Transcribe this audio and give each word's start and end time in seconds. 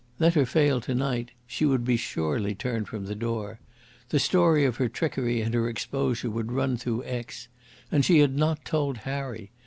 Let 0.17 0.33
her 0.33 0.47
fail 0.47 0.81
to 0.81 0.95
night, 0.95 1.29
she 1.45 1.63
would 1.63 1.85
be 1.85 1.95
surely 1.95 2.55
turned 2.55 2.87
from 2.87 3.05
the 3.05 3.13
door. 3.13 3.59
The 4.09 4.17
story 4.17 4.65
of 4.65 4.77
her 4.77 4.89
trickery 4.89 5.41
and 5.41 5.53
her 5.53 5.69
exposure 5.69 6.31
would 6.31 6.51
run 6.51 6.75
through 6.75 7.03
Aix. 7.03 7.47
And 7.91 8.03
she 8.03 8.17
had 8.17 8.35
not 8.35 8.65
told 8.65 8.97
Harry! 9.05 9.51